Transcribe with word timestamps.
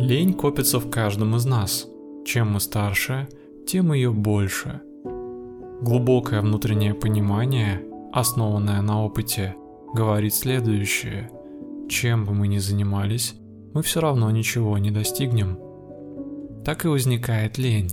Лень 0.00 0.32
копится 0.32 0.80
в 0.80 0.88
каждом 0.88 1.36
из 1.36 1.44
нас. 1.44 1.86
Чем 2.24 2.52
мы 2.52 2.60
старше, 2.60 3.28
тем 3.66 3.92
ее 3.92 4.10
больше. 4.10 4.80
Глубокое 5.82 6.40
внутреннее 6.40 6.94
понимание, 6.94 7.82
основанное 8.10 8.80
на 8.80 9.04
опыте, 9.04 9.56
говорит 9.92 10.34
следующее. 10.34 11.30
Чем 11.90 12.24
бы 12.24 12.32
мы 12.32 12.48
ни 12.48 12.56
занимались, 12.56 13.34
мы 13.74 13.82
все 13.82 14.00
равно 14.00 14.30
ничего 14.30 14.78
не 14.78 14.90
достигнем. 14.90 15.58
Так 16.64 16.86
и 16.86 16.88
возникает 16.88 17.58
лень. 17.58 17.90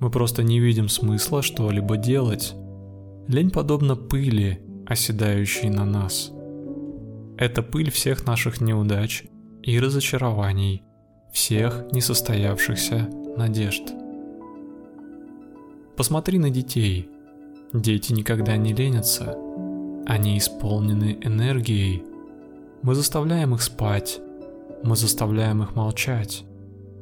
Мы 0.00 0.10
просто 0.10 0.42
не 0.42 0.58
видим 0.58 0.88
смысла 0.88 1.42
что-либо 1.42 1.98
делать. 1.98 2.54
Лень 3.28 3.50
подобна 3.50 3.94
пыли, 3.94 4.60
оседающей 4.86 5.68
на 5.68 5.84
нас. 5.84 6.32
Это 7.36 7.62
пыль 7.62 7.90
всех 7.90 8.26
наших 8.26 8.62
неудач 8.62 9.24
и 9.62 9.78
разочарований, 9.78 10.82
всех 11.36 11.92
несостоявшихся 11.92 13.10
надежд. 13.36 13.82
Посмотри 15.94 16.38
на 16.38 16.48
детей. 16.48 17.10
Дети 17.74 18.14
никогда 18.14 18.56
не 18.56 18.72
ленятся. 18.72 19.36
Они 20.06 20.38
исполнены 20.38 21.18
энергией. 21.20 22.04
Мы 22.80 22.94
заставляем 22.94 23.54
их 23.54 23.60
спать. 23.60 24.18
Мы 24.82 24.96
заставляем 24.96 25.62
их 25.62 25.74
молчать. 25.74 26.46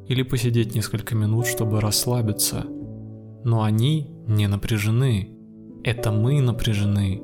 Или 0.09 0.21
посидеть 0.21 0.75
несколько 0.75 1.15
минут, 1.15 1.47
чтобы 1.47 1.79
расслабиться. 1.79 2.65
Но 3.45 3.63
они 3.63 4.11
не 4.27 4.47
напряжены. 4.47 5.29
Это 5.85 6.11
мы 6.11 6.41
напряжены. 6.41 7.21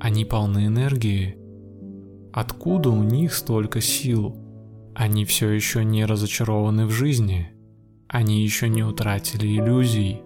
Они 0.00 0.26
полны 0.26 0.66
энергии. 0.66 1.34
Откуда 2.30 2.90
у 2.90 3.02
них 3.02 3.32
столько 3.32 3.80
сил? 3.80 4.41
Они 4.94 5.24
все 5.24 5.50
еще 5.50 5.84
не 5.84 6.04
разочарованы 6.04 6.86
в 6.86 6.90
жизни. 6.90 7.50
Они 8.08 8.42
еще 8.42 8.68
не 8.68 8.82
утратили 8.82 9.46
иллюзий. 9.46 10.22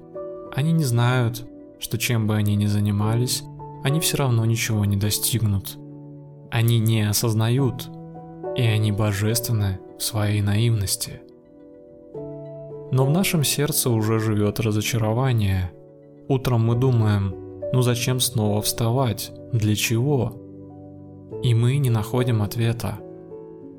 Они 0.55 0.73
не 0.73 0.84
знают, 0.84 1.47
что 1.78 1.98
чем 1.98 2.27
бы 2.27 2.34
они 2.34 2.56
ни 2.56 2.67
занимались, 2.67 3.45
они 3.84 4.00
все 4.00 4.17
равно 4.17 4.45
ничего 4.45 4.84
не 4.84 4.97
достигнут. 4.97 5.78
Они 6.50 6.81
не 6.81 7.08
осознают, 7.08 7.89
и 8.56 8.62
они 8.62 8.91
божественны 8.91 9.78
в 9.98 10.03
своей 10.03 10.42
наивности. 10.42 11.20
Но 12.91 13.05
в 13.05 13.11
нашем 13.11 13.45
сердце 13.45 13.91
уже 13.91 14.19
живет 14.19 14.58
разочарование. 14.58 15.70
Утром 16.28 16.67
мы 16.67 16.75
думаем, 16.75 17.34
ну 17.73 17.83
зачем 17.83 18.19
снова 18.19 18.62
вставать? 18.62 19.33
Для 19.53 19.77
чего? 19.77 20.41
И 21.42 21.55
мы 21.55 21.77
не 21.77 21.91
находим 21.91 22.42
ответа. 22.42 22.98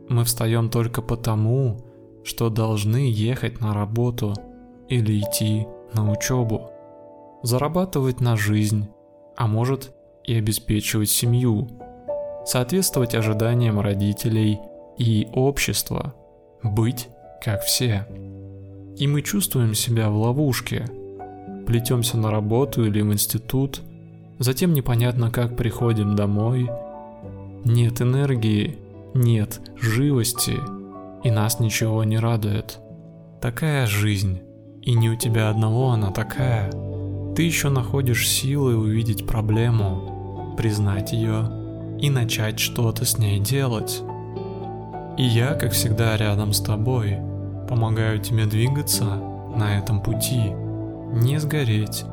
Мы 0.09 0.23
встаем 0.23 0.69
только 0.69 1.01
потому, 1.01 1.77
что 2.23 2.49
должны 2.49 3.11
ехать 3.11 3.59
на 3.61 3.73
работу 3.73 4.33
или 4.87 5.19
идти 5.19 5.67
на 5.93 6.09
учебу, 6.09 6.71
зарабатывать 7.43 8.21
на 8.21 8.35
жизнь, 8.35 8.87
а 9.35 9.47
может 9.47 9.93
и 10.23 10.35
обеспечивать 10.35 11.09
семью, 11.09 11.67
соответствовать 12.45 13.15
ожиданиям 13.15 13.79
родителей 13.79 14.59
и 14.97 15.27
общества, 15.33 16.13
быть 16.63 17.09
как 17.43 17.61
все. 17.63 18.07
И 18.97 19.07
мы 19.07 19.21
чувствуем 19.21 19.73
себя 19.75 20.09
в 20.09 20.17
ловушке. 20.17 20.85
Плетемся 21.65 22.17
на 22.17 22.31
работу 22.31 22.85
или 22.85 23.01
в 23.01 23.11
институт, 23.11 23.81
затем 24.39 24.73
непонятно 24.73 25.31
как 25.31 25.55
приходим 25.55 26.15
домой. 26.15 26.69
Нет 27.65 28.01
энергии, 28.01 28.77
нет 29.17 29.59
живости, 29.75 30.57
и 31.23 31.31
нас 31.31 31.59
ничего 31.59 32.03
не 32.03 32.17
радует. 32.17 32.79
Такая 33.41 33.85
жизнь, 33.87 34.41
и 34.81 34.93
не 34.93 35.09
у 35.09 35.15
тебя 35.15 35.49
одного 35.49 35.91
она 35.91 36.11
такая. 36.11 36.71
Ты 37.35 37.43
еще 37.43 37.69
находишь 37.69 38.27
силы 38.27 38.77
увидеть 38.77 39.27
проблему, 39.27 40.55
признать 40.57 41.11
ее 41.11 41.51
и 41.99 42.09
начать 42.09 42.59
что-то 42.59 43.05
с 43.05 43.17
ней 43.17 43.39
делать. 43.39 44.01
И 45.17 45.23
я, 45.23 45.53
как 45.55 45.73
всегда, 45.73 46.15
рядом 46.17 46.53
с 46.53 46.61
тобой– 46.61 47.17
Помогаю 47.67 48.19
тебе 48.19 48.45
двигаться 48.45 49.03
на 49.55 49.77
этом 49.77 50.01
пути, 50.01 50.51
не 51.11 51.37
сгореть, 51.37 52.05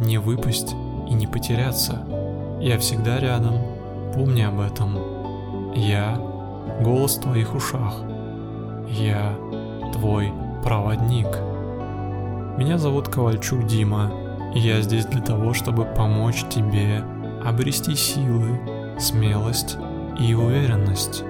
не 0.00 0.16
выпасть 0.16 0.74
и 1.08 1.12
не 1.12 1.26
потеряться. 1.26 2.06
Я 2.60 2.78
всегда 2.78 3.20
рядом, 3.20 3.58
помни 4.14 4.40
об 4.40 4.58
этом. 4.58 4.96
Я— 5.74 6.18
голос 6.80 7.16
в 7.16 7.22
твоих 7.22 7.54
ушах. 7.54 8.02
Я— 8.88 9.36
твой 9.92 10.32
проводник. 10.62 11.28
Меня 12.58 12.78
зовут 12.78 13.08
Ковальчук 13.08 13.66
Дима, 13.66 14.12
и 14.54 14.58
я 14.58 14.80
здесь 14.82 15.06
для 15.06 15.22
того, 15.22 15.54
чтобы 15.54 15.84
помочь 15.84 16.44
тебе 16.50 17.02
обрести 17.44 17.94
силы, 17.94 18.60
смелость 18.98 19.76
и 20.20 20.34
уверенность. 20.34 21.24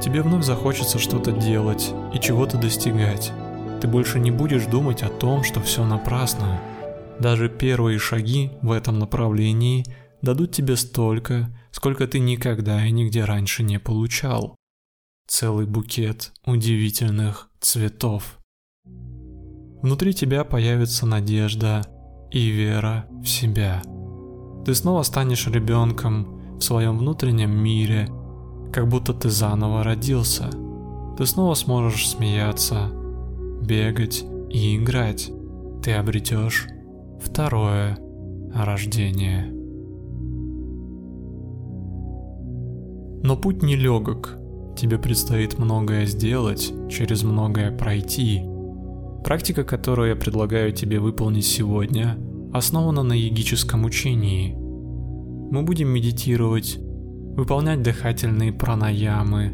Тебе 0.00 0.22
вновь 0.22 0.44
захочется 0.44 0.98
что-то 0.98 1.32
делать 1.32 1.92
и 2.14 2.18
чего-то 2.18 2.56
достигать. 2.56 3.32
Ты 3.80 3.88
больше 3.88 4.18
не 4.18 4.30
будешь 4.30 4.66
думать 4.66 5.02
о 5.02 5.08
том, 5.08 5.42
что 5.42 5.60
все 5.60 5.84
напрасно. 5.84 6.60
Даже 7.18 7.48
первые 7.48 7.98
шаги 7.98 8.52
в 8.62 8.72
этом 8.72 8.98
направлении 8.98 9.84
дадут 10.22 10.52
тебе 10.52 10.76
столько, 10.76 11.56
сколько 11.70 12.06
ты 12.06 12.18
никогда 12.18 12.84
и 12.86 12.90
нигде 12.90 13.24
раньше 13.24 13.62
не 13.62 13.78
получал. 13.78 14.56
Целый 15.26 15.66
букет 15.66 16.32
удивительных 16.44 17.50
цветов. 17.60 18.38
Внутри 18.84 20.12
тебя 20.12 20.44
появится 20.44 21.06
надежда 21.06 21.86
и 22.30 22.48
вера 22.48 23.06
в 23.22 23.26
себя. 23.26 23.82
Ты 24.64 24.74
снова 24.74 25.02
станешь 25.02 25.46
ребенком 25.46 26.58
в 26.58 26.60
своем 26.62 26.98
внутреннем 26.98 27.50
мире– 27.50 28.08
как 28.72 28.88
будто 28.88 29.12
ты 29.12 29.30
заново 29.30 29.82
родился. 29.82 30.50
Ты 31.16 31.26
снова 31.26 31.54
сможешь 31.54 32.08
смеяться, 32.08 32.90
бегать 33.62 34.24
и 34.48 34.76
играть. 34.76 35.30
Ты 35.82 35.92
обретешь 35.92 36.66
второе 37.20 37.98
рождение. 38.54 39.59
Но 43.22 43.36
путь 43.36 43.62
не 43.62 43.76
легок. 43.76 44.36
Тебе 44.76 44.98
предстоит 44.98 45.58
многое 45.58 46.06
сделать, 46.06 46.72
через 46.88 47.22
многое 47.22 47.70
пройти. 47.76 48.42
Практика, 49.24 49.64
которую 49.64 50.10
я 50.10 50.16
предлагаю 50.16 50.72
тебе 50.72 50.98
выполнить 51.00 51.44
сегодня, 51.44 52.16
основана 52.52 53.02
на 53.02 53.12
йогическом 53.12 53.84
учении. 53.84 54.54
Мы 54.54 55.62
будем 55.62 55.88
медитировать 55.88 56.78
выполнять 57.36 57.82
дыхательные 57.82 58.52
пранаямы, 58.52 59.52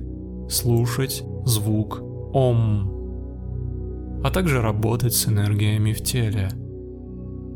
слушать 0.49 1.25
звук 1.45 2.01
ом, 2.33 2.93
а 4.25 4.31
также 4.31 4.61
работать 4.61 5.15
с 5.15 5.29
энергиями 5.29 5.93
в 5.93 6.03
теле. 6.03 6.49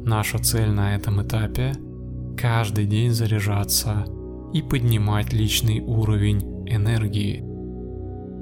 Наша 0.04 0.38
цель 0.38 0.70
на 0.70 0.94
этом 0.96 1.22
этапе– 1.22 1.72
каждый 2.36 2.86
день 2.86 3.10
заряжаться 3.10 4.04
и 4.52 4.62
поднимать 4.62 5.32
личный 5.32 5.80
уровень 5.80 6.66
энергии. 6.66 7.42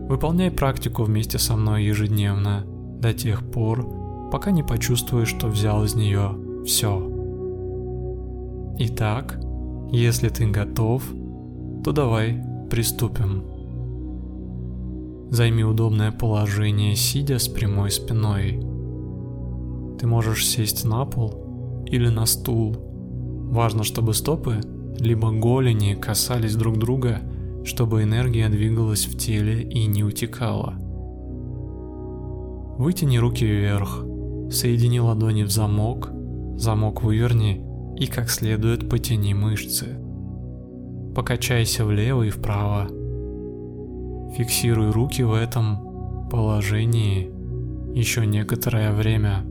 Выполняй 0.08 0.50
практику 0.50 1.04
вместе 1.04 1.38
со 1.38 1.56
мной 1.56 1.84
ежедневно 1.84 2.64
до 3.00 3.12
тех 3.12 3.50
пор, 3.50 4.30
пока 4.30 4.50
не 4.50 4.62
почувствуешь, 4.62 5.28
что 5.28 5.48
взял 5.48 5.84
из 5.84 5.94
нее 5.94 6.64
все. 6.64 7.14
Итак, 8.78 9.40
если 9.90 10.28
ты 10.28 10.46
готов– 10.46 11.02
то 11.84 11.92
давай 11.92 12.42
приступим. 12.70 13.44
Займи 15.30 15.64
удобное 15.64 16.10
положение, 16.10 16.94
сидя 16.96 17.38
с 17.38 17.48
прямой 17.48 17.90
спиной. 17.90 18.60
Ты 19.98 20.06
можешь 20.06 20.46
сесть 20.46 20.84
на 20.84 21.04
пол 21.04 21.84
или 21.86 22.08
на 22.08 22.26
стул. 22.26 22.76
Важно, 23.50 23.84
чтобы 23.84 24.14
стопы 24.14 24.60
либо 25.00 25.30
голени 25.30 25.94
касались 25.94 26.56
друг 26.56 26.78
друга, 26.78 27.20
чтобы 27.64 28.02
энергия 28.02 28.48
двигалась 28.48 29.06
в 29.06 29.16
теле 29.16 29.62
и 29.62 29.86
не 29.86 30.04
утекала. 30.04 30.74
Вытяни 32.78 33.18
руки 33.18 33.44
вверх, 33.44 34.04
соедини 34.50 35.00
ладони 35.00 35.42
в 35.42 35.50
замок, 35.50 36.10
замок 36.56 37.02
выверни 37.02 37.64
и 37.96 38.06
как 38.06 38.30
следует 38.30 38.88
потяни 38.88 39.34
мышцы. 39.34 39.98
Покачайся 41.14 41.84
влево 41.84 42.22
и 42.22 42.30
вправо. 42.30 42.88
Фиксируй 44.36 44.90
руки 44.90 45.22
в 45.22 45.32
этом 45.32 46.28
положении 46.30 47.32
еще 47.94 48.24
некоторое 48.26 48.92
время. 48.92 49.44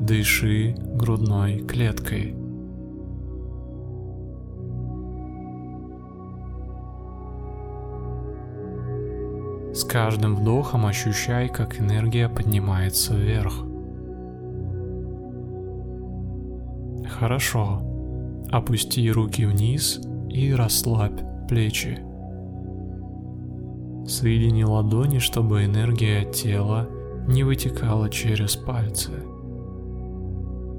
Дыши 0.00 0.76
грудной 0.94 1.58
клеткой. 1.58 2.41
С 9.74 9.84
каждым 9.84 10.36
вдохом 10.36 10.84
ощущай, 10.84 11.48
как 11.48 11.80
энергия 11.80 12.28
поднимается 12.28 13.14
вверх. 13.14 13.64
Хорошо. 17.08 17.80
Опусти 18.50 19.10
руки 19.10 19.46
вниз 19.46 20.00
и 20.28 20.52
расслабь 20.52 21.20
плечи. 21.48 22.00
Соедини 24.06 24.64
ладони, 24.64 25.18
чтобы 25.18 25.64
энергия 25.64 26.24
тела 26.30 26.88
не 27.26 27.42
вытекала 27.42 28.10
через 28.10 28.56
пальцы. 28.56 29.12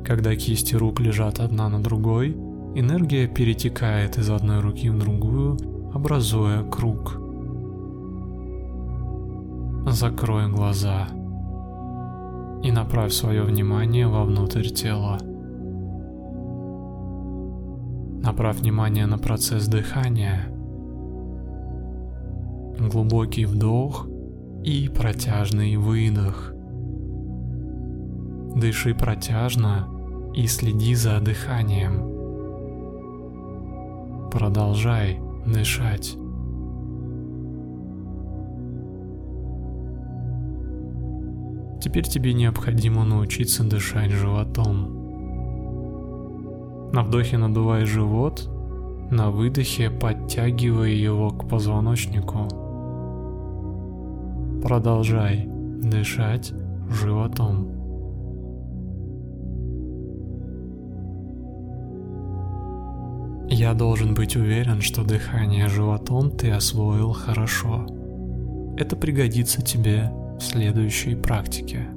Когда 0.05 0.35
кисти 0.35 0.75
рук 0.75 0.99
лежат 0.99 1.39
одна 1.39 1.67
на 1.67 1.81
другой, 1.81 2.37
энергия 2.75 3.27
перетекает 3.27 4.17
из 4.19 4.29
одной 4.29 4.59
руки 4.59 4.89
в 4.89 4.99
другую, 4.99 5.57
образуя 5.93 6.63
круг. 6.63 7.22
Закрой 9.93 10.49
глаза 10.49 11.07
и 12.63 12.71
направь 12.71 13.13
свое 13.13 13.43
внимание 13.43 14.07
вовнутрь 14.07 14.69
тела. 14.69 15.19
Направь 18.23 18.57
внимание 18.61 19.05
на 19.05 19.19
процесс 19.19 19.67
дыхания. 19.67 20.47
Глубокий 22.79 23.45
вдох 23.45 24.07
и 24.63 24.89
протяжный 24.89 25.77
выдох. 25.77 26.51
Дыши 28.55 28.95
протяжно 28.95 29.87
и 30.33 30.47
следи 30.47 30.95
за 30.95 31.19
дыханием. 31.19 32.09
Продолжай 34.31 35.19
дышать. 35.45 36.17
Теперь 41.83 42.05
тебе 42.05 42.33
необходимо 42.33 43.03
научиться 43.03 43.61
дышать 43.61 44.09
животом. 44.09 45.01
На 46.93 47.03
вдохе 47.03 47.37
надувай 47.37 47.83
живот, 47.83 48.49
на 49.11 49.29
выдохе 49.29 49.89
подтягивай 49.89 50.95
его 50.95 51.31
к 51.31 51.49
позвоночнику. 51.49 52.47
Продолжай 54.61 55.45
дышать 55.45 56.53
животом. 56.89 57.67
Я 63.49 63.73
должен 63.73 64.13
быть 64.13 64.37
уверен, 64.37 64.79
что 64.79 65.03
дыхание 65.03 65.67
животом 65.67 66.31
ты 66.31 66.49
освоил 66.49 67.11
хорошо. 67.11 67.85
Это 68.77 68.95
пригодится 68.95 69.61
тебе 69.61 70.09
в 70.43 70.45
следующей 70.45 71.15
практике. 71.15 71.87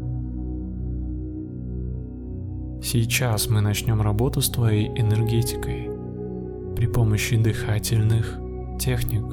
Сейчас 2.81 3.51
мы 3.51 3.61
начнем 3.61 4.01
работу 4.01 4.41
с 4.41 4.49
твоей 4.49 4.89
энергетикой 4.89 5.91
при 6.77 6.87
помощи 6.87 7.37
дыхательных 7.37 8.39
техник. 8.79 9.25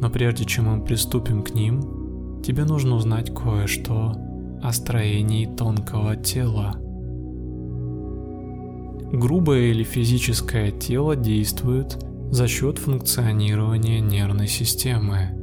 Но 0.00 0.10
прежде 0.10 0.44
чем 0.44 0.66
мы 0.66 0.84
приступим 0.84 1.42
к 1.42 1.54
ним, 1.54 2.42
тебе 2.42 2.64
нужно 2.64 2.96
узнать 2.96 3.34
кое-что 3.34 4.16
о 4.62 4.72
строении 4.72 5.46
тонкого 5.46 6.16
тела. 6.16 6.74
Грубое 9.12 9.70
или 9.70 9.82
физическое 9.82 10.72
тело 10.72 11.16
действует 11.16 11.98
за 12.30 12.48
счет 12.48 12.78
функционирования 12.78 14.00
нервной 14.00 14.48
системы. 14.48 15.41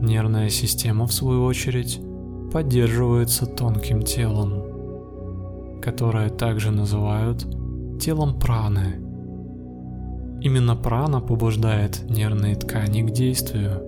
Нервная 0.00 0.48
система, 0.48 1.06
в 1.06 1.12
свою 1.12 1.44
очередь, 1.44 2.00
поддерживается 2.52 3.46
тонким 3.46 4.02
телом, 4.02 5.80
которое 5.82 6.30
также 6.30 6.70
называют 6.70 7.44
телом 8.00 8.38
праны. 8.38 9.00
Именно 10.40 10.76
прана 10.76 11.20
побуждает 11.20 12.08
нервные 12.08 12.54
ткани 12.54 13.02
к 13.02 13.10
действию. 13.10 13.82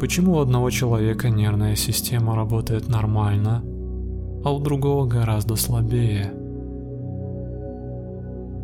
Почему 0.00 0.32
у 0.34 0.40
одного 0.40 0.70
человека 0.70 1.30
нервная 1.30 1.76
система 1.76 2.34
работает 2.34 2.88
нормально, 2.88 3.62
а 4.44 4.52
у 4.52 4.58
другого 4.58 5.06
гораздо 5.06 5.54
слабее? 5.54 6.32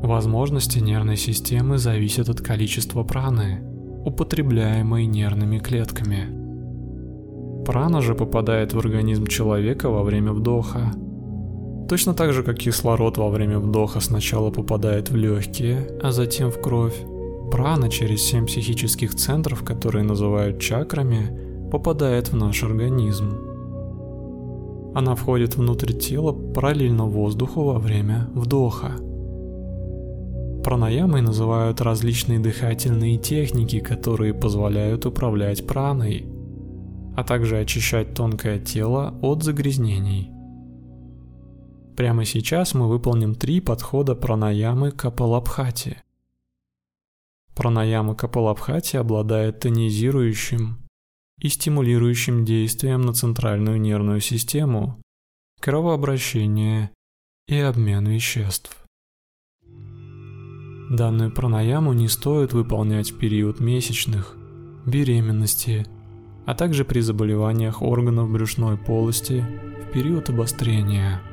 Возможности 0.02 0.80
нервной 0.80 1.16
системы 1.16 1.78
зависят 1.78 2.28
от 2.28 2.40
количества 2.40 3.04
праны, 3.04 3.62
употребляемой 4.06 5.06
нервными 5.06 5.58
клетками. 5.58 7.64
Прана 7.64 8.00
же 8.00 8.14
попадает 8.14 8.72
в 8.72 8.78
организм 8.78 9.26
человека 9.26 9.90
во 9.90 10.02
время 10.02 10.32
вдоха– 10.32 10.92
Точно 11.88 12.14
так 12.14 12.32
же, 12.32 12.42
как 12.42 12.58
кислород 12.58 13.16
во 13.16 13.28
время 13.28 13.60
вдоха 13.60 14.00
сначала 14.00 14.50
попадает 14.50 15.10
в 15.10 15.16
легкие, 15.16 15.88
а 16.02 16.10
затем 16.10 16.50
в 16.50 16.60
кровь, 16.60 16.96
прана 17.52 17.88
через 17.88 18.22
семь 18.22 18.46
психических 18.46 19.14
центров, 19.14 19.62
которые 19.62 20.02
называют 20.02 20.60
чакрами, 20.60 21.70
попадает 21.70 22.32
в 22.32 22.36
наш 22.36 22.64
организм. 22.64 23.38
Она 24.94 25.14
входит 25.14 25.56
внутрь 25.56 25.92
тела 25.92 26.32
параллельно 26.32 27.04
воздуху 27.04 27.62
во 27.62 27.78
время 27.78 28.28
вдоха. 28.34 28.92
Пранаямой 30.66 31.22
называют 31.22 31.80
различные 31.80 32.40
дыхательные 32.40 33.18
техники, 33.18 33.78
которые 33.78 34.34
позволяют 34.34 35.06
управлять 35.06 35.64
праной, 35.64 36.26
а 37.16 37.22
также 37.22 37.60
очищать 37.60 38.14
тонкое 38.14 38.58
тело 38.58 39.16
от 39.22 39.44
загрязнений. 39.44 40.32
Прямо 41.96 42.24
сейчас 42.24 42.74
мы 42.74 42.88
выполним 42.88 43.36
три 43.36 43.60
подхода 43.60 44.16
пранаямы 44.16 44.90
Капалабхати. 44.90 46.02
Пранаяма 47.54 48.16
Капалабхати 48.16 48.96
обладает 48.96 49.60
тонизирующим 49.60 50.84
и 51.38 51.48
стимулирующим 51.48 52.44
действием 52.44 53.02
на 53.02 53.12
центральную 53.12 53.80
нервную 53.80 54.20
систему, 54.20 55.00
кровообращение 55.60 56.90
и 57.46 57.56
обмен 57.56 58.08
веществ. 58.08 58.85
Данную 60.90 61.32
пранаяму 61.32 61.92
не 61.92 62.08
стоит 62.08 62.52
выполнять 62.52 63.12
в 63.12 63.18
период 63.18 63.60
месячных, 63.60 64.36
беременности, 64.86 65.86
а 66.44 66.54
также 66.54 66.84
при 66.84 67.00
заболеваниях 67.00 67.82
органов 67.82 68.30
брюшной 68.30 68.76
полости 68.76 69.44
в 69.88 69.92
период 69.92 70.30
обострения– 70.30 71.20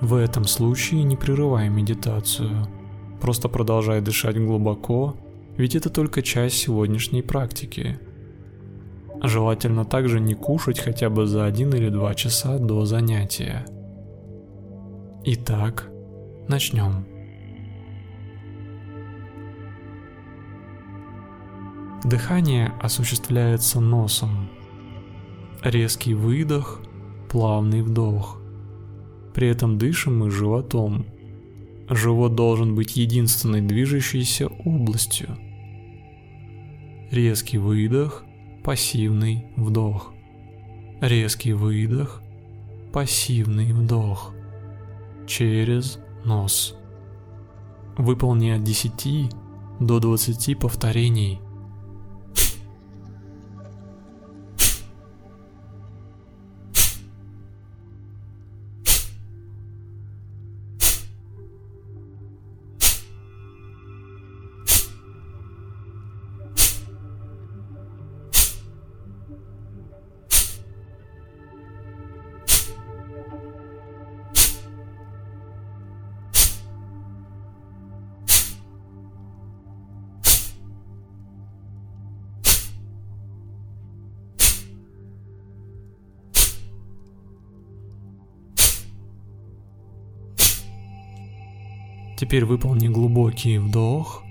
в 0.00 0.14
этом 0.14 0.44
случае 0.44 1.02
не 1.02 1.16
прерывай 1.16 1.68
медитацию. 1.68 2.66
Просто 3.20 3.50
продолжай 3.50 4.00
дышать 4.00 4.38
глубоко, 4.38 5.14
ведь 5.58 5.74
это 5.76 5.90
только 5.90 6.22
часть 6.22 6.56
сегодняшней 6.56 7.20
практики. 7.20 7.98
Желательно 9.22 9.84
также 9.84 10.18
не 10.18 10.34
кушать 10.34 10.78
хотя 10.80 11.10
бы 11.10 11.26
за 11.26 11.44
один 11.44 11.74
или 11.74 11.90
два 11.90 12.14
часа 12.14 12.58
до 12.58 12.86
занятия. 12.86 13.66
Итак, 15.22 15.90
начнем. 16.48 17.09
Дыхание 22.04 22.72
осуществляется 22.80 23.78
носом. 23.78 24.48
Резкий 25.62 26.14
выдох, 26.14 26.80
плавный 27.28 27.82
вдох. 27.82 28.40
При 29.34 29.48
этом 29.48 29.76
дышим 29.76 30.18
мы 30.18 30.30
животом. 30.30 31.04
Живот 31.90 32.34
должен 32.34 32.74
быть 32.74 32.96
единственной 32.96 33.60
движущейся 33.60 34.46
областью. 34.46 35.36
Резкий 37.10 37.58
выдох, 37.58 38.24
пассивный 38.64 39.48
вдох. 39.56 40.14
Резкий 41.02 41.52
выдох, 41.52 42.22
пассивный 42.94 43.74
вдох. 43.74 44.32
Через 45.26 45.98
нос. 46.24 46.74
Выполни 47.98 48.50
от 48.50 48.64
10 48.64 49.30
до 49.80 50.00
20 50.00 50.58
повторений– 50.58 51.42
Теперь 92.20 92.44
выполни 92.44 92.86
глубокий 92.86 93.56
вдох, 93.56 94.22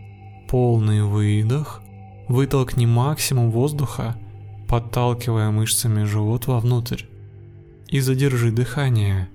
полный 0.47 1.01
выдох, 1.01 1.81
вытолкни 2.27 2.85
максимум 2.85 3.49
воздуха, 3.49 4.15
подталкивая 4.67 5.49
мышцами 5.49 6.03
живот 6.03 6.45
вовнутрь. 6.45 7.05
И 7.87 7.99
задержи 7.99 8.51
дыхание. 8.51 9.27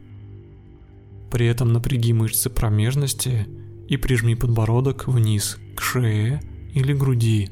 При 1.32 1.46
этом 1.46 1.72
напряги 1.72 2.12
мышцы 2.12 2.48
промежности 2.48 3.48
и 3.88 3.96
прижми 3.96 4.36
подбородок 4.36 5.08
вниз 5.08 5.58
к 5.74 5.80
шее 5.80 6.40
или 6.74 6.92
груди. 6.92 7.50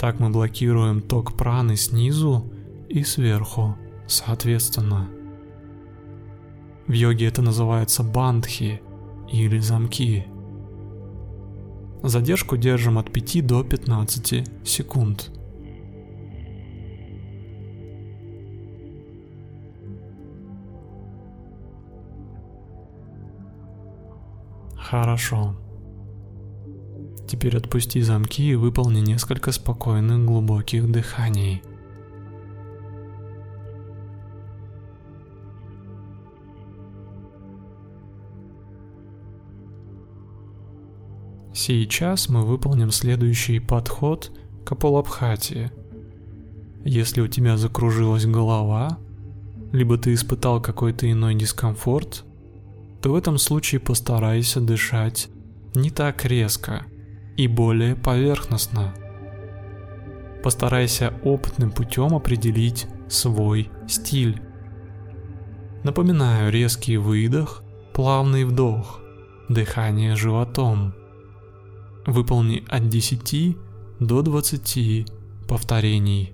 Так 0.00 0.18
мы 0.18 0.30
блокируем 0.30 1.02
ток 1.02 1.36
праны 1.36 1.76
снизу 1.76 2.52
и 2.88 3.04
сверху, 3.04 3.76
соответственно. 4.08 5.08
В 6.90 6.92
йоге 6.92 7.28
это 7.28 7.40
называется 7.40 8.02
бандхи 8.02 8.82
или 9.30 9.60
замки. 9.60 10.26
Задержку 12.02 12.56
держим 12.56 12.98
от 12.98 13.12
5 13.12 13.46
до 13.46 13.62
15 13.62 14.44
секунд. 14.64 15.30
Хорошо. 24.74 25.54
Теперь 27.28 27.56
отпусти 27.56 28.02
замки 28.02 28.50
и 28.50 28.56
выполни 28.56 28.98
несколько 28.98 29.52
спокойных 29.52 30.24
глубоких 30.24 30.90
дыханий. 30.90 31.62
Сейчас 41.72 42.28
мы 42.28 42.44
выполним 42.44 42.90
следующий 42.90 43.60
подход 43.60 44.32
к 44.64 44.72
Апалабхати. 44.72 45.70
Если 46.84 47.20
у 47.20 47.28
тебя 47.28 47.56
закружилась 47.56 48.26
голова, 48.26 48.98
либо 49.70 49.96
ты 49.96 50.14
испытал 50.14 50.60
какой-то 50.60 51.08
иной 51.08 51.36
дискомфорт, 51.36 52.24
то 53.00 53.12
в 53.12 53.14
этом 53.14 53.38
случае 53.38 53.80
постарайся 53.80 54.60
дышать 54.60 55.28
не 55.76 55.90
так 55.90 56.24
резко– 56.24 56.86
и 57.36 57.46
более 57.46 57.94
поверхностно. 57.94 58.92
Постарайся 60.42 61.14
опытным 61.22 61.70
путем 61.70 62.16
определить 62.16 62.88
свой 63.08 63.70
стиль. 63.86 64.42
Напоминаю, 65.84 66.50
резкий 66.50 66.96
выдох, 66.96 67.62
плавный 67.94 68.44
вдох, 68.44 69.00
дыхание 69.48 70.16
животом. 70.16 70.94
Выполни 72.06 72.64
от 72.68 72.88
10 72.88 73.56
до 74.00 74.22
20 74.22 75.06
повторений. 75.48 76.32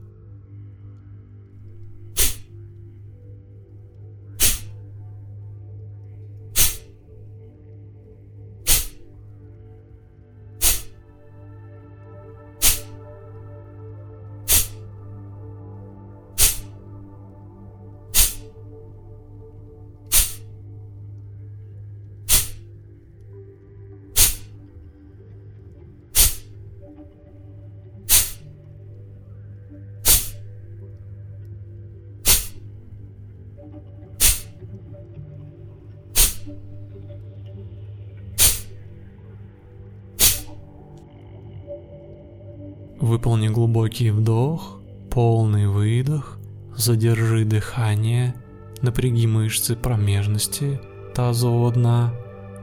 Выполни 43.00 43.48
глубокий 43.48 44.10
вдох, 44.10 44.80
полный 45.10 45.66
выдох, 45.66 46.38
задержи 46.74 47.44
дыхание, 47.44 48.34
напряги 48.80 49.26
мышцы 49.26 49.76
промежности, 49.76 50.80
тазового 51.14 51.72
дна, 51.72 52.14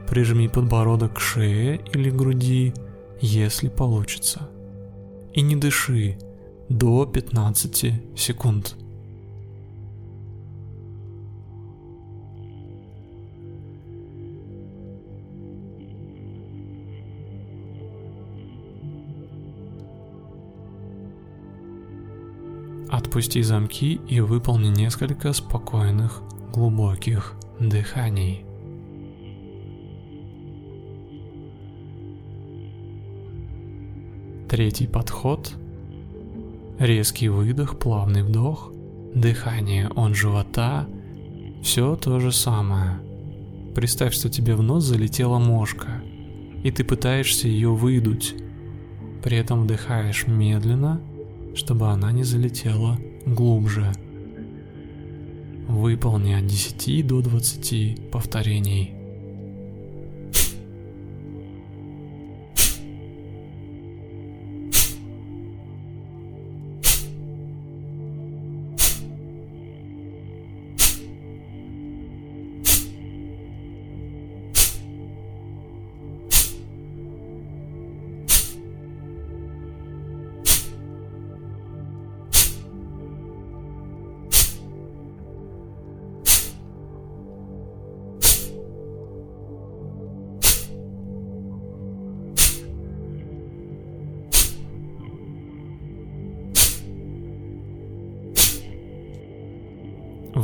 прижми 0.08 0.48
подбородок 0.48 1.14
к 1.14 1.20
шее 1.20 1.80
или 1.92 2.10
груди, 2.10 2.74
если 3.20 3.68
получится. 3.68 4.48
И 5.32 5.40
не 5.40 5.56
дыши 5.56 6.18
до 6.68 7.06
15 7.06 8.18
секунд. 8.18 8.76
Отпусти 23.14 23.42
замки 23.42 24.00
и 24.08 24.18
выполни 24.18 24.70
несколько 24.70 25.32
спокойных, 25.32 26.20
глубоких 26.52 27.34
дыханий. 27.60 28.44
Третий 34.48 34.88
подход. 34.88 35.54
Резкий 36.80 37.28
выдох, 37.28 37.78
плавный 37.78 38.24
вдох, 38.24 38.72
дыхание 39.14 39.86
от 39.94 40.16
живота. 40.16 40.88
Все 41.62 41.94
то 41.94 42.18
же 42.18 42.32
самое. 42.32 42.98
Представь, 43.76 44.12
что 44.12 44.28
тебе 44.28 44.56
в 44.56 44.62
нос 44.62 44.82
залетела 44.82 45.38
мошка, 45.38 46.02
и 46.64 46.72
ты 46.72 46.82
пытаешься 46.82 47.46
ее 47.46 47.72
выдуть. 47.72 48.34
При 49.22 49.36
этом 49.36 49.62
вдыхаешь 49.62 50.26
медленно– 50.26 51.00
чтобы 51.54 51.88
она 51.88 52.12
не 52.12 52.24
залетела 52.24 52.98
глубже. 53.26 53.92
Выполни 55.68 56.34
от 56.34 56.46
10 56.46 57.06
до 57.06 57.20
20 57.22 58.10
повторений. 58.10 59.03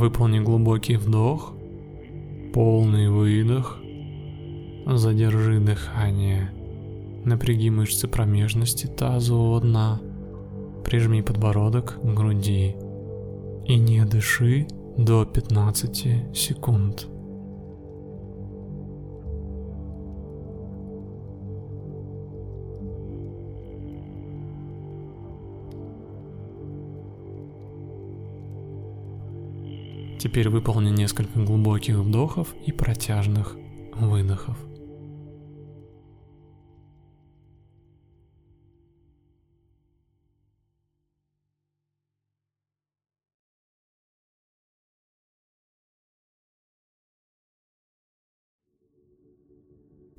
Выполни 0.01 0.39
глубокий 0.39 0.95
вдох, 0.97 1.53
полный 2.55 3.11
выдох, 3.11 3.77
задержи 4.87 5.59
дыхание, 5.59 6.51
напряги 7.23 7.69
мышцы 7.69 8.07
промежности 8.07 8.87
тазового 8.87 9.61
дна, 9.61 10.01
прижми 10.83 11.21
подбородок 11.21 11.99
к 12.01 12.15
груди. 12.15 12.75
И 13.67 13.77
не 13.77 14.03
дыши 14.03 14.65
до 14.97 15.23
15 15.23 16.35
секунд. 16.35 17.05
Теперь 30.31 30.47
выполни 30.47 30.89
несколько 30.89 31.41
глубоких 31.41 31.97
вдохов 31.97 32.55
и 32.65 32.71
протяжных 32.71 33.57
выдохов. 33.91 34.57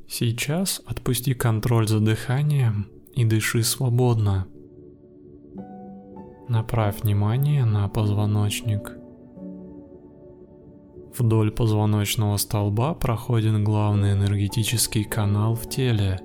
Сейчас 0.06 0.82
отпусти 0.84 1.32
контроль 1.32 1.88
за 1.88 2.00
дыханием 2.00 2.86
и 3.14 3.24
дыши 3.24 3.62
свободно. 3.62 4.46
Направь 6.50 7.00
внимание 7.00 7.64
на 7.64 7.88
позвоночник. 7.88 9.01
Вдоль 11.16 11.50
позвоночного 11.50 12.38
столба 12.38 12.94
проходит 12.94 13.62
главный 13.62 14.12
энергетический 14.12 15.04
канал 15.04 15.54
в 15.54 15.68
теле. 15.68 16.18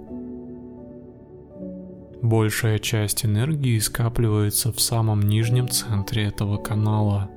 Большая 2.22 2.80
часть 2.80 3.26
энергии 3.26 3.78
скапливается 3.80 4.72
в 4.72 4.80
самом 4.80 5.22
нижнем 5.24 5.68
центре 5.68 6.24
этого 6.24 6.58
канала. 6.58 7.30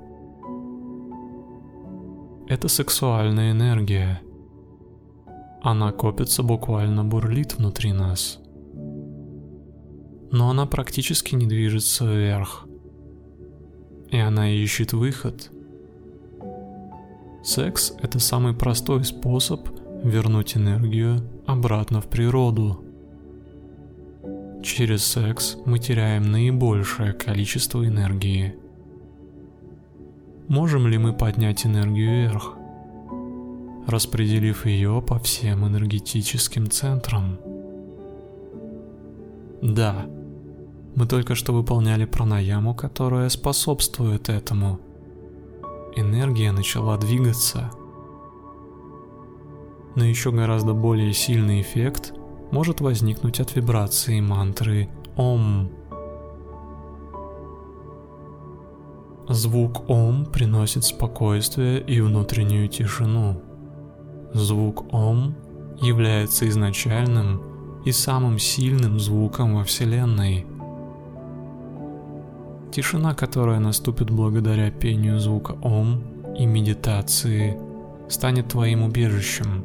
Это 2.47 2.69
сексуальная 2.69 3.50
энергия. 3.50 4.23
Она 5.61 5.90
копится, 5.90 6.45
буквально 6.45 7.04
бурлит 7.04 7.57
внутри 7.57 7.92
нас. 7.92 8.38
Но 10.33 10.50
она 10.50 10.66
практически 10.66 11.35
не 11.35 11.47
движется 11.47 12.07
вверх. 12.07 12.66
И 14.11 14.19
она 14.19 14.49
ищет 14.50 14.92
выход– 14.92 15.50
Секс– 17.43 17.95
это 18.03 18.19
самый 18.19 18.53
простой 18.53 19.03
способ 19.03 19.67
вернуть 20.05 20.59
энергию 20.59 21.23
обратно 21.47 22.03
в 22.03 22.07
природу. 22.07 22.85
Через 24.63 25.05
секс 25.05 25.57
мы 25.65 25.79
теряем 25.79 26.31
наибольшее 26.31 27.15
количество 27.15 27.87
энергии. 27.87 28.57
Можем 30.49 30.87
ли 30.87 30.99
мы 30.99 31.15
поднять 31.15 31.65
энергию 31.65 32.29
вверх, 32.29 32.57
распределив 33.87 34.67
ее 34.67 35.01
по 35.01 35.19
всем 35.19 35.67
энергетическим 35.67 36.71
центрам? 36.71 37.39
Да, 39.63 40.07
мы 40.95 41.07
только 41.07 41.35
что 41.35 41.55
выполняли 41.55 42.05
пранаяму, 42.05 42.75
которая 42.75 43.31
способствует 43.31 44.29
этому– 44.29 44.79
энергия 45.97 46.53
начала 46.53 46.97
двигаться. 46.97 47.71
Но 49.95 50.05
еще 50.05 50.31
гораздо 50.31 50.73
более 50.73 51.13
сильный 51.13 51.61
эффект 51.61 52.13
может 52.51 52.81
возникнуть 52.81 53.41
от 53.41 53.55
вибрации 53.55 54.21
мантры 54.21 54.89
«Ом». 55.17 55.71
Звук 59.29 59.89
«Ом» 59.89 60.27
приносит 60.27 60.85
спокойствие 60.85 61.81
и 61.81 62.01
внутреннюю 62.01 62.69
тишину. 62.69 63.41
Звук 64.33 64.93
«Ом» 64.93 65.37
является 65.81 66.49
изначальным 66.49 67.43
и 67.85 67.93
самым 67.93 68.39
сильным 68.39 68.99
звуком 68.99 69.57
во 69.57 69.65
Вселенной– 69.65 70.47
Тишина, 72.73 73.15
которая 73.15 73.59
наступит 73.59 74.11
благодаря 74.11 74.71
пению 74.71 75.19
звука 75.19 75.57
Ом 75.62 76.05
и 76.39 76.47
медитации, 76.47 77.59
станет 78.09 78.49
твоим 78.49 78.85
убежищем. 78.85 79.65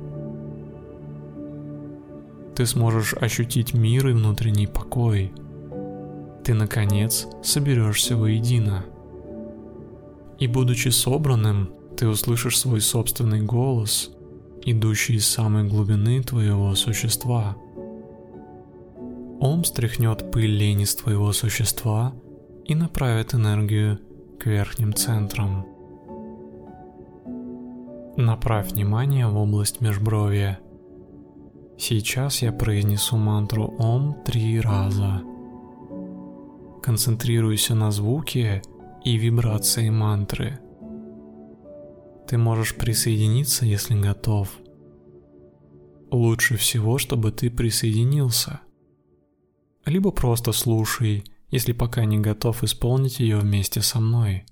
Ты 2.56 2.66
сможешь 2.66 3.14
ощутить 3.14 3.76
мир 3.76 4.08
и 4.08 4.14
внутренний 4.14 4.66
покой. 4.66 5.32
Ты, 6.44 6.56
наконец, 6.56 7.28
соберешься 7.44 8.18
воедино. 8.18 8.86
И 10.40 10.48
будучи 10.48 10.90
собранным, 10.90 11.70
ты 11.98 12.08
услышишь 12.08 12.58
свой 12.58 12.82
собственный 12.82 13.42
голос, 13.42 14.10
идущий 14.64 15.16
из 15.16 15.28
самой 15.28 15.68
глубины 15.68 16.24
твоего 16.24 16.74
существа. 16.74 17.56
Ом 19.40 19.64
стряхнет 19.64 20.32
пыль 20.32 20.58
лени 20.58 20.86
с 20.86 20.96
твоего 20.96 21.32
существа– 21.34 22.16
и 22.66 22.76
направит 22.76 23.34
энергию 23.34 24.00
к 24.40 24.48
верхним 24.48 24.94
центрам. 24.94 25.66
Направь 28.18 28.72
внимание 28.72 29.28
в 29.28 29.38
область 29.38 29.82
межбровья. 29.82 30.60
Сейчас 31.78 32.42
я 32.42 32.52
произнесу 32.52 33.18
мантру 33.18 33.76
Ом 33.78 34.16
три 34.26 34.60
раза. 34.60 35.22
Концентрируйся 36.82 37.76
на 37.76 37.92
звуке 37.92 38.62
и 39.04 39.18
вибрации 39.18 39.90
мантры. 39.90 40.60
Ты 42.28 42.38
можешь 42.38 42.76
присоединиться, 42.76 43.66
если 43.66 44.00
готов. 44.00 44.50
Лучше 46.10 46.56
всего, 46.56 46.98
чтобы 46.98 47.32
ты 47.32 47.52
присоединился. 47.52 48.62
Либо 49.86 50.12
просто 50.12 50.52
слушай 50.52 51.24
если 51.50 51.74
пока 51.74 52.06
не 52.06 52.20
готов 52.20 52.64
исполнить 52.64 53.20
ее 53.20 53.40
вместе 53.40 53.82
со 53.82 54.00
мной. 54.00 54.46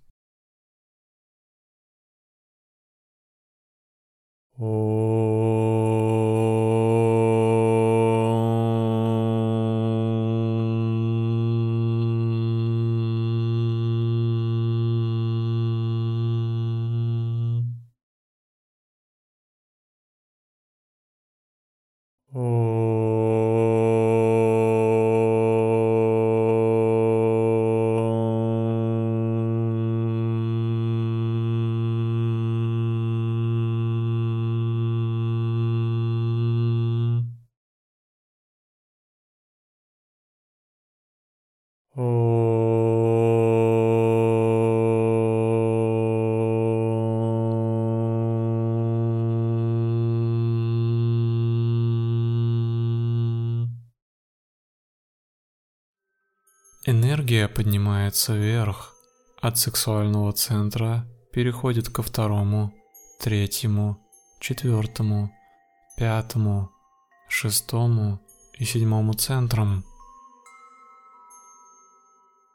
Энергия 57.33 57.47
поднимается 57.47 58.35
вверх, 58.35 58.93
от 59.41 59.57
сексуального 59.57 60.33
центра 60.33 61.07
переходит 61.31 61.89
ко 61.89 62.03
второму, 62.03 62.71
третьему, 63.19 63.97
четвертому, 64.39 65.31
пятому, 65.97 66.69
шестому 67.27 68.21
и 68.59 68.65
седьмому 68.65 69.13
центрам. 69.13 69.83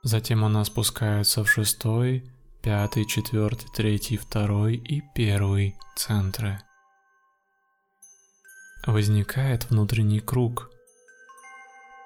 Затем 0.04 0.44
она 0.44 0.64
спускается 0.64 1.42
в 1.42 1.50
шестой, 1.50 2.30
пятый, 2.62 3.04
четвертый, 3.04 3.68
третий, 3.74 4.16
второй 4.16 4.76
и 4.76 5.02
первый 5.12 5.76
центры. 5.96 6.60
Возникает 8.86 9.70
внутренний 9.70 10.20
круг– 10.20 10.70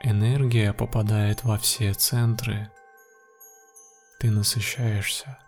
Энергия 0.05 0.73
попадает 0.73 1.45
во 1.45 1.57
все 1.59 1.95
центры. 1.95 2.69
Ты 4.19 4.33
насыщаешься. 4.33 5.39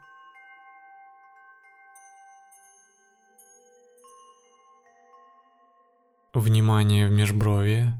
Внимание 6.33 7.09
в 7.09 7.11
межбровье. 7.11 7.95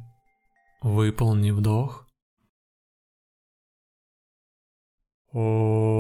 Выполни 0.81 1.51
вдох. 1.51 2.07
О. 5.33 5.94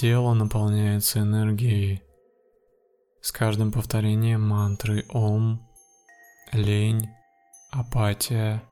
Тело 0.00 0.32
наполняется 0.32 1.18
энергией. 1.18 2.02
С 3.20 3.32
каждым 3.32 3.70
повторением 3.70 4.48
мантры 4.48 5.04
Ом, 5.10 5.68
лень, 6.52 7.10
апатия, 7.70 8.62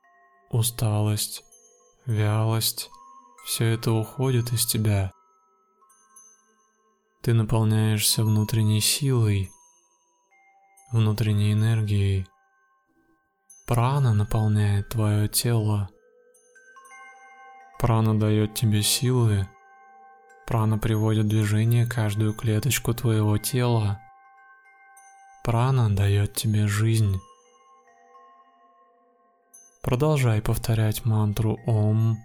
усталость, 0.49 1.43
вялость, 2.07 2.89
все 3.45 3.65
это 3.65 3.91
уходит 3.91 4.51
из 4.53 4.65
тебя. 4.65 5.11
Ты 7.21 7.35
наполняешься 7.35 8.23
внутренней 8.23 8.81
силой, 8.81 9.51
внутренней 10.91 11.53
энергией. 11.53 12.25
Прана 13.67 14.15
наполняет 14.15 14.89
твое 14.89 15.27
тело. 15.27 15.91
Прана 17.77 18.19
дает 18.19 18.55
тебе 18.55 18.81
силы. 18.81 19.47
Прана 20.49 20.79
приводит 20.79 21.25
в 21.25 21.29
движение 21.29 21.85
каждую 21.85 22.33
клеточку 22.33 22.95
твоего 22.95 23.37
тела. 23.37 24.01
Прана 25.43 25.95
дает 25.95 26.33
тебе 26.33 26.65
жизнь. 26.65 27.19
Продолжай 29.83 30.41
повторять 30.41 31.05
мантру 31.05 31.59
Ом 31.67 32.17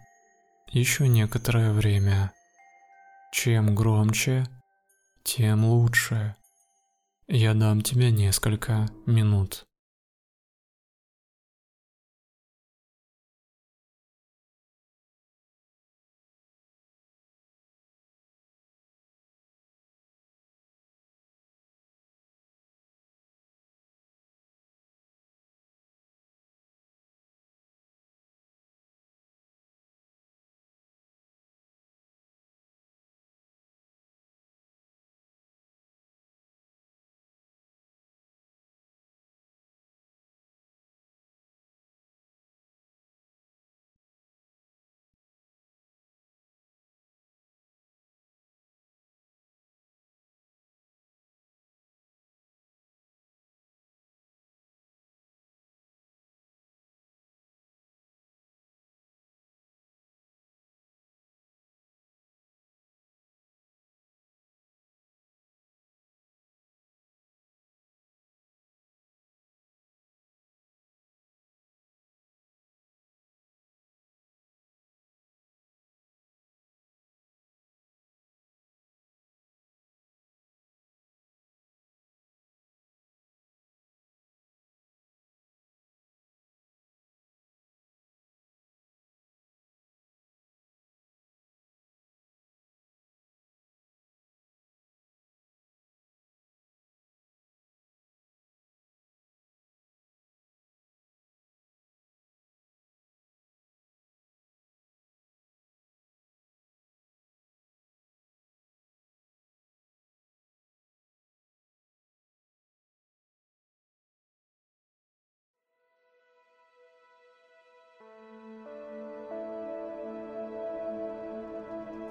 еще 0.70 1.06
некоторое 1.06 1.74
время. 1.74 2.32
Чем 3.30 3.74
громче, 3.74 4.46
тем 5.22 5.66
лучше. 5.66 6.34
Я 7.28 7.52
дам 7.52 7.82
тебе 7.82 8.10
несколько 8.10 8.88
минут. 9.04 9.66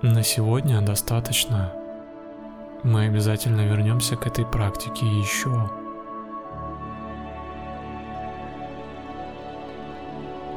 На 0.03 0.21
сегодня 0.21 0.81
достаточно. 0.81 1.71
Мы 2.83 3.05
обязательно 3.05 3.61
вернемся 3.61 4.17
к 4.17 4.27
этой 4.27 4.45
практике 4.45 5.05
еще. 5.05 5.71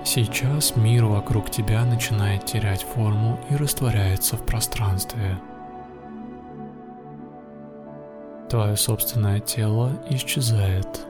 Сейчас 0.05 0.75
мир 0.75 1.05
вокруг 1.05 1.49
тебя 1.49 1.85
начинает 1.85 2.45
терять 2.45 2.83
форму 2.83 3.39
и 3.49 3.55
растворяется 3.55 4.37
в 4.37 4.45
пространстве. 4.45 5.39
Твое 8.51 8.77
собственное 8.77 9.39
тело 9.39 9.93
исчезает. 10.11 11.07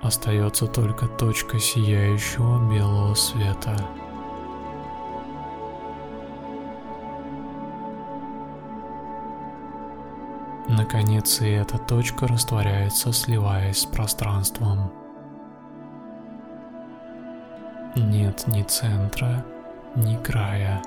Остается 0.00 0.66
только 0.66 1.06
точка 1.06 1.58
сияющего 1.58 2.66
белого 2.72 3.12
света. 3.12 3.76
Наконец 10.90 11.42
и 11.42 11.50
эта 11.50 11.76
точка 11.76 12.26
растворяется, 12.26 13.12
сливаясь 13.12 13.80
с 13.80 13.84
пространством. 13.84 14.90
Нет 17.94 18.46
ни 18.46 18.62
центра, 18.62 19.44
ни 19.94 20.16
края. 20.16 20.80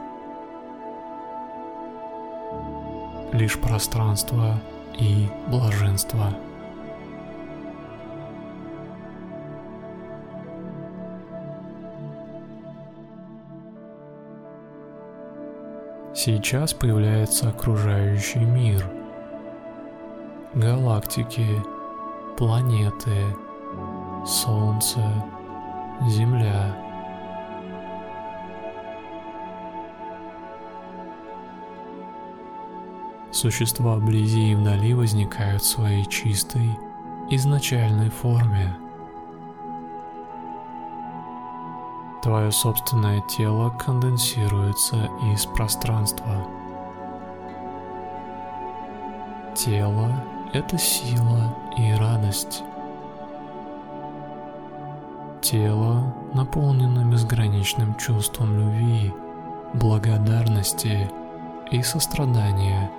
Лишь 3.32 3.60
пространство 3.60 4.60
и 4.98 5.30
блаженство. 5.50 6.34
Сейчас 16.16 16.74
появляется 16.74 17.50
окружающий 17.50 18.40
мир– 18.40 18.84
галактики, 20.54 21.64
планеты, 22.38 23.38
Солнце, 24.26 25.00
Земля. 26.08 26.76
Существа 33.32 33.96
вблизи 33.96 34.52
и 34.52 34.56
вдали 34.56 34.94
возникают 34.94 35.62
в 35.62 35.66
своей 35.66 36.06
чистой, 36.06 36.78
изначальной 37.30 38.10
форме. 38.10 38.76
Твое 42.22 42.52
собственное 42.52 43.22
тело 43.22 43.70
конденсируется 43.70 45.10
из 45.34 45.46
пространства. 45.46 46.46
Тело 49.56 50.12
это 50.54 50.78
сила 50.78 51.56
и 51.78 51.94
радость. 51.94 52.64
Тело 55.42 56.14
наполнено 56.34 57.10
безграничным 57.10 57.96
чувством 57.96 58.58
любви, 58.58 59.14
благодарности 59.74 61.10
и 61.72 61.82
сострадания. 61.82 62.92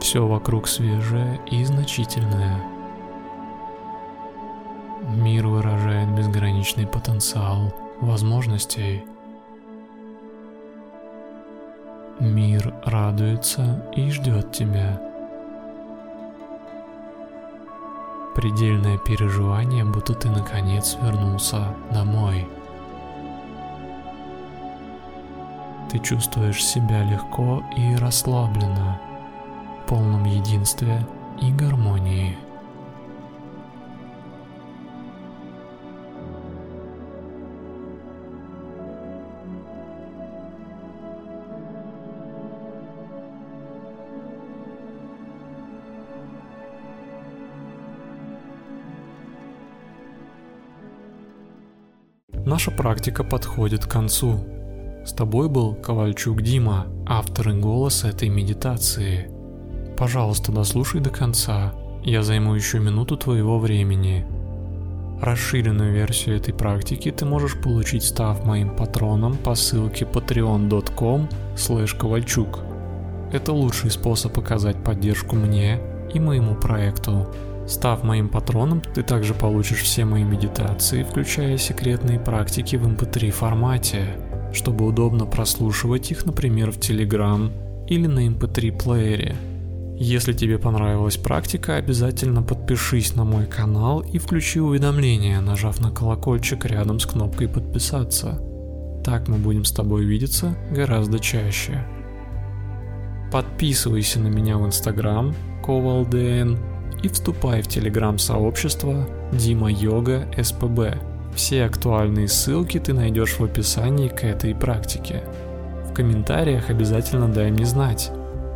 Все 0.00 0.26
вокруг 0.26 0.66
свежее 0.66 1.40
и 1.46 1.64
значительное. 1.64 2.60
Мир 5.14 5.46
выражает 5.46 6.08
безграничный 6.10 6.86
потенциал 6.86 7.72
возможностей– 8.00 9.04
Мир 12.20 12.74
радуется 12.84 13.80
и 13.94 14.10
ждет 14.10 14.50
тебя. 14.50 15.00
Предельное 18.34 18.98
переживание, 18.98 19.84
будто 19.84 20.14
ты 20.14 20.28
наконец 20.28 20.96
вернулся 21.00 21.76
домой. 21.92 22.48
Ты 25.92 26.00
чувствуешь 26.00 26.64
себя 26.64 27.04
легко 27.04 27.62
и 27.76 27.94
расслабленно, 27.94 29.00
в 29.84 29.88
полном 29.88 30.24
единстве 30.24 31.06
и 31.40 31.52
гармонии. 31.52 32.36
Наша 52.48 52.70
практика 52.70 53.24
подходит 53.24 53.84
к 53.84 53.90
концу. 53.90 54.42
С 55.04 55.12
тобой 55.12 55.50
был 55.50 55.74
Ковальчук 55.74 56.40
Дима, 56.40 56.86
автор 57.06 57.50
и 57.50 57.60
голос 57.60 58.04
этой 58.04 58.30
медитации. 58.30 59.30
Пожалуйста, 59.98 60.50
дослушай 60.50 61.02
до 61.02 61.10
конца. 61.10 61.74
Я 62.02 62.22
займу 62.22 62.54
еще 62.54 62.78
минуту 62.78 63.18
твоего 63.18 63.58
времени. 63.58 64.24
Расширенную 65.20 65.92
версию 65.92 66.36
этой 66.36 66.54
практики 66.54 67.10
ты 67.10 67.26
можешь 67.26 67.60
получить, 67.60 68.04
став 68.04 68.42
моим 68.46 68.74
патроном 68.74 69.36
по 69.36 69.54
ссылке 69.54 70.06
patreon.com 70.06 71.28
ковальчук. 71.98 72.60
Это 73.30 73.52
лучший 73.52 73.90
способ 73.90 74.38
оказать 74.38 74.82
поддержку 74.82 75.36
мне 75.36 75.82
и 76.14 76.18
моему 76.18 76.54
проекту. 76.54 77.28
Став 77.68 78.02
моим 78.02 78.30
патроном, 78.30 78.80
ты 78.80 79.02
также 79.02 79.34
получишь 79.34 79.82
все 79.82 80.06
мои 80.06 80.24
медитации, 80.24 81.02
включая 81.02 81.58
секретные 81.58 82.18
практики 82.18 82.76
в 82.76 82.88
mp3 82.88 83.26
эм 83.26 83.32
формате, 83.32 84.06
чтобы 84.54 84.86
удобно 84.86 85.26
прослушивать 85.26 86.10
их, 86.10 86.24
например, 86.24 86.72
в 86.72 86.78
Telegram 86.78 87.52
или 87.86 88.06
на 88.06 88.26
mp3 88.26 88.70
эм 88.70 88.78
плеере. 88.78 89.36
Если 89.98 90.32
тебе 90.32 90.58
понравилась 90.58 91.18
практика, 91.18 91.76
обязательно 91.76 92.42
подпишись 92.42 93.14
на 93.16 93.24
мой 93.24 93.44
канал 93.44 94.00
и 94.00 94.16
включи 94.16 94.60
уведомления, 94.60 95.40
нажав 95.42 95.78
на 95.80 95.90
колокольчик 95.90 96.64
рядом 96.64 96.98
с 97.00 97.04
кнопкой 97.04 97.48
подписаться. 97.48 98.40
Так 99.04 99.28
мы 99.28 99.36
будем 99.36 99.66
с 99.66 99.72
тобой 99.72 100.06
видеться 100.06 100.56
гораздо 100.70 101.18
чаще. 101.18 101.84
Подписывайся 103.30 104.20
на 104.20 104.28
меня 104.28 104.56
в 104.56 104.66
Instagram, 104.66 105.34
ковалдн, 105.62 106.56
и 107.02 107.08
вступай 107.08 107.62
в 107.62 107.68
телеграм-сообщество 107.68 109.06
Дима 109.32 109.70
Йога 109.70 110.26
СПБ. 110.36 110.98
Все 111.34 111.64
актуальные 111.64 112.28
ссылки 112.28 112.78
ты 112.78 112.92
найдешь 112.92 113.38
в 113.38 113.44
описании 113.44 114.08
к 114.08 114.24
этой 114.24 114.54
практике. 114.54 115.22
В 115.88 115.94
комментариях 115.94 116.70
обязательно 116.70 117.28
дай 117.28 117.50
мне 117.50 117.64
знать, 117.64 118.10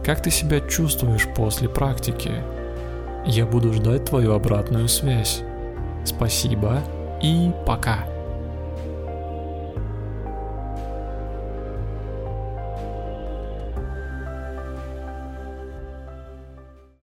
как 0.04 0.22
ты 0.22 0.30
себя 0.30 0.60
чувствуешь 0.60 1.28
после 1.36 1.68
практики. 1.68 2.32
Я 3.26 3.46
буду 3.46 3.72
ждать 3.72 4.06
твою 4.06 4.32
обратную 4.32 4.88
связь. 4.88 5.42
Спасибо 6.04 6.82
и 7.22 7.52
пока. 7.66 8.11